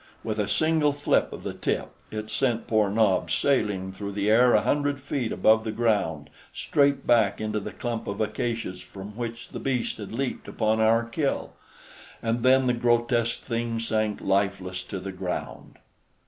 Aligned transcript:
With 0.23 0.39
a 0.39 0.47
single 0.47 0.93
flip 0.93 1.31
of 1.31 1.43
the 1.43 1.53
tip 1.53 1.91
it 2.09 2.31
sent 2.31 2.65
poor 2.65 2.89
Nobs 2.89 3.35
sailing 3.35 3.91
through 3.91 4.13
the 4.13 4.31
air 4.31 4.55
a 4.55 4.61
hundred 4.63 4.99
feet 4.99 5.31
above 5.31 5.63
the 5.63 5.71
ground, 5.71 6.31
straight 6.55 7.05
back 7.05 7.39
into 7.39 7.59
the 7.59 7.69
clump 7.71 8.07
of 8.07 8.19
acacias 8.19 8.81
from 8.81 9.15
which 9.15 9.49
the 9.49 9.59
beast 9.59 9.99
had 9.99 10.11
leaped 10.11 10.47
upon 10.47 10.79
our 10.79 11.03
kill 11.05 11.53
and 12.19 12.41
then 12.41 12.65
the 12.65 12.73
grotesque 12.73 13.41
thing 13.41 13.79
sank 13.79 14.19
lifeless 14.21 14.81
to 14.85 14.99
the 14.99 15.11
ground. 15.11 15.77